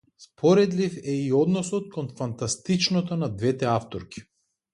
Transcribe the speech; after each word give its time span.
Споредлив 0.23 0.95
е 0.97 1.11
и 1.17 1.33
односот 1.33 1.89
кон 1.89 2.07
фантастичното 2.17 3.15
на 3.21 3.35
двете 3.35 3.65
авторки. 3.65 4.21